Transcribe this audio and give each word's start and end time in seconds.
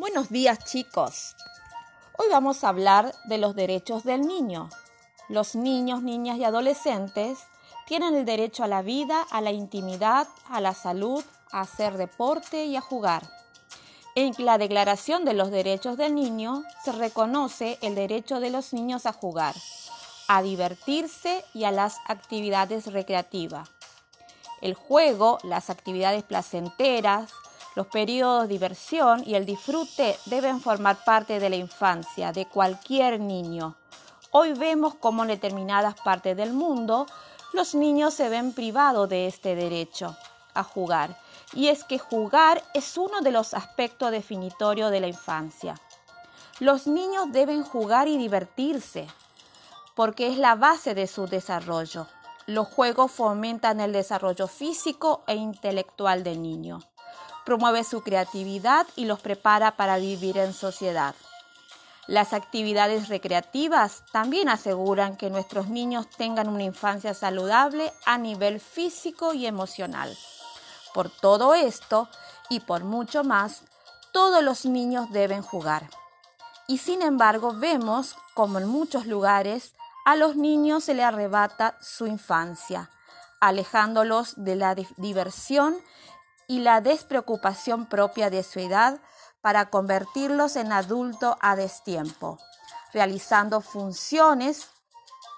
Buenos 0.00 0.30
días 0.30 0.64
chicos. 0.64 1.36
Hoy 2.16 2.28
vamos 2.30 2.64
a 2.64 2.70
hablar 2.70 3.14
de 3.24 3.36
los 3.36 3.54
derechos 3.54 4.02
del 4.02 4.22
niño. 4.22 4.70
Los 5.28 5.54
niños, 5.54 6.02
niñas 6.02 6.38
y 6.38 6.44
adolescentes 6.44 7.38
tienen 7.86 8.14
el 8.14 8.24
derecho 8.24 8.64
a 8.64 8.66
la 8.66 8.80
vida, 8.80 9.26
a 9.30 9.42
la 9.42 9.52
intimidad, 9.52 10.26
a 10.48 10.62
la 10.62 10.72
salud, 10.72 11.22
a 11.52 11.60
hacer 11.60 11.98
deporte 11.98 12.64
y 12.64 12.76
a 12.76 12.80
jugar. 12.80 13.28
En 14.14 14.32
la 14.38 14.56
Declaración 14.56 15.26
de 15.26 15.34
los 15.34 15.50
Derechos 15.50 15.98
del 15.98 16.14
Niño 16.14 16.64
se 16.82 16.92
reconoce 16.92 17.76
el 17.82 17.94
derecho 17.94 18.40
de 18.40 18.48
los 18.48 18.72
niños 18.72 19.04
a 19.04 19.12
jugar, 19.12 19.54
a 20.28 20.40
divertirse 20.40 21.44
y 21.52 21.64
a 21.64 21.72
las 21.72 21.98
actividades 22.06 22.90
recreativas. 22.90 23.68
El 24.62 24.72
juego, 24.72 25.40
las 25.42 25.68
actividades 25.68 26.22
placenteras, 26.22 27.30
los 27.76 27.86
periodos 27.86 28.42
de 28.42 28.48
diversión 28.48 29.22
y 29.24 29.34
el 29.34 29.46
disfrute 29.46 30.18
deben 30.26 30.60
formar 30.60 31.04
parte 31.04 31.38
de 31.38 31.50
la 31.50 31.56
infancia 31.56 32.32
de 32.32 32.46
cualquier 32.46 33.20
niño. 33.20 33.76
Hoy 34.32 34.54
vemos 34.54 34.94
cómo 34.96 35.22
en 35.22 35.28
determinadas 35.28 35.94
partes 36.00 36.36
del 36.36 36.52
mundo 36.52 37.06
los 37.52 37.74
niños 37.74 38.14
se 38.14 38.28
ven 38.28 38.52
privados 38.52 39.08
de 39.08 39.26
este 39.26 39.54
derecho 39.54 40.16
a 40.54 40.64
jugar. 40.64 41.16
Y 41.52 41.68
es 41.68 41.84
que 41.84 41.98
jugar 41.98 42.62
es 42.74 42.96
uno 42.96 43.20
de 43.20 43.30
los 43.30 43.54
aspectos 43.54 44.10
definitorios 44.10 44.90
de 44.90 45.00
la 45.00 45.08
infancia. 45.08 45.80
Los 46.58 46.86
niños 46.86 47.32
deben 47.32 47.62
jugar 47.62 48.08
y 48.08 48.18
divertirse 48.18 49.06
porque 49.94 50.28
es 50.28 50.38
la 50.38 50.54
base 50.54 50.94
de 50.94 51.06
su 51.06 51.26
desarrollo. 51.26 52.06
Los 52.46 52.68
juegos 52.68 53.12
fomentan 53.12 53.80
el 53.80 53.92
desarrollo 53.92 54.46
físico 54.48 55.22
e 55.26 55.36
intelectual 55.36 56.24
del 56.24 56.42
niño 56.42 56.80
promueve 57.50 57.82
su 57.82 58.02
creatividad 58.02 58.86
y 58.94 59.06
los 59.06 59.18
prepara 59.18 59.72
para 59.72 59.96
vivir 59.96 60.38
en 60.38 60.54
sociedad. 60.54 61.16
Las 62.06 62.32
actividades 62.32 63.08
recreativas 63.08 64.04
también 64.12 64.48
aseguran 64.48 65.16
que 65.16 65.30
nuestros 65.30 65.66
niños 65.66 66.08
tengan 66.10 66.48
una 66.48 66.62
infancia 66.62 67.12
saludable 67.12 67.92
a 68.06 68.18
nivel 68.18 68.60
físico 68.60 69.34
y 69.34 69.46
emocional. 69.46 70.16
Por 70.94 71.10
todo 71.10 71.54
esto 71.54 72.08
y 72.50 72.60
por 72.60 72.84
mucho 72.84 73.24
más, 73.24 73.62
todos 74.12 74.44
los 74.44 74.64
niños 74.64 75.10
deben 75.10 75.42
jugar. 75.42 75.90
Y 76.68 76.78
sin 76.78 77.02
embargo 77.02 77.52
vemos 77.52 78.14
como 78.34 78.60
en 78.60 78.68
muchos 78.68 79.06
lugares 79.06 79.74
a 80.04 80.14
los 80.14 80.36
niños 80.36 80.84
se 80.84 80.94
les 80.94 81.04
arrebata 81.04 81.76
su 81.80 82.06
infancia, 82.06 82.90
alejándolos 83.40 84.34
de 84.36 84.54
la 84.54 84.76
diversión 84.98 85.74
y 86.50 86.58
la 86.58 86.80
despreocupación 86.80 87.86
propia 87.86 88.28
de 88.28 88.42
su 88.42 88.58
edad 88.58 88.98
para 89.40 89.70
convertirlos 89.70 90.56
en 90.56 90.72
adulto 90.72 91.38
a 91.40 91.54
destiempo, 91.54 92.38
realizando 92.92 93.60
funciones 93.60 94.66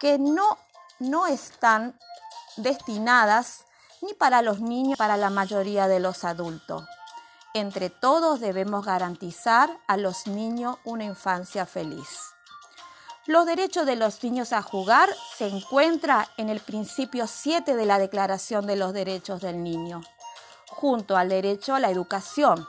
que 0.00 0.18
no, 0.18 0.58
no 0.98 1.28
están 1.28 1.96
destinadas 2.56 3.66
ni 4.02 4.14
para 4.14 4.42
los 4.42 4.60
niños 4.60 4.88
ni 4.88 4.96
para 4.96 5.16
la 5.16 5.30
mayoría 5.30 5.86
de 5.86 6.00
los 6.00 6.24
adultos. 6.24 6.84
Entre 7.54 7.88
todos 7.88 8.40
debemos 8.40 8.84
garantizar 8.84 9.70
a 9.86 9.96
los 9.96 10.26
niños 10.26 10.76
una 10.82 11.04
infancia 11.04 11.66
feliz. 11.66 12.32
Los 13.26 13.46
derechos 13.46 13.86
de 13.86 13.94
los 13.94 14.24
niños 14.24 14.52
a 14.52 14.60
jugar 14.60 15.08
se 15.36 15.46
encuentran 15.46 16.26
en 16.36 16.48
el 16.48 16.58
principio 16.58 17.28
7 17.28 17.76
de 17.76 17.86
la 17.86 18.00
Declaración 18.00 18.66
de 18.66 18.74
los 18.74 18.92
Derechos 18.92 19.40
del 19.40 19.62
Niño 19.62 20.00
junto 20.76 21.16
al 21.16 21.30
derecho 21.30 21.74
a 21.74 21.80
la 21.80 21.90
educación. 21.90 22.66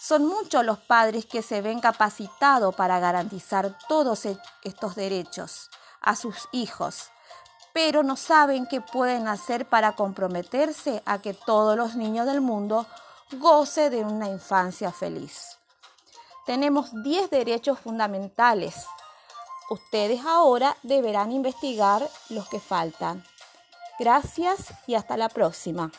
Son 0.00 0.26
muchos 0.26 0.64
los 0.64 0.78
padres 0.78 1.26
que 1.26 1.42
se 1.42 1.60
ven 1.60 1.80
capacitados 1.80 2.74
para 2.74 2.98
garantizar 2.98 3.76
todos 3.88 4.24
e-, 4.24 4.38
estos 4.64 4.94
derechos 4.94 5.70
a 6.00 6.16
sus 6.16 6.48
hijos, 6.52 7.10
pero 7.74 8.02
no 8.02 8.16
saben 8.16 8.66
qué 8.66 8.80
pueden 8.80 9.28
hacer 9.28 9.68
para 9.68 9.94
comprometerse 9.94 11.02
a 11.04 11.18
que 11.20 11.34
todos 11.34 11.76
los 11.76 11.96
niños 11.96 12.26
del 12.26 12.40
mundo 12.40 12.86
goce 13.32 13.90
de 13.90 14.04
una 14.04 14.28
infancia 14.28 14.90
feliz. 14.90 15.58
Tenemos 16.46 16.90
10 17.02 17.28
derechos 17.28 17.78
fundamentales. 17.78 18.86
Ustedes 19.68 20.24
ahora 20.24 20.74
deberán 20.82 21.30
investigar 21.30 22.08
los 22.30 22.48
que 22.48 22.58
faltan. 22.58 23.22
Gracias 23.98 24.72
y 24.86 24.94
hasta 24.94 25.18
la 25.18 25.28
próxima. 25.28 25.90